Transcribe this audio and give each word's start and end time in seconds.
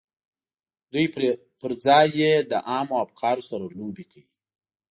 دوی 0.91 1.05
پر 1.59 1.71
ځای 1.85 2.07
یې 2.19 2.31
له 2.49 2.57
عامو 2.69 2.95
افکارو 3.05 3.43
سره 3.49 3.65
لوبې 3.77 4.05
کوي 4.11 4.31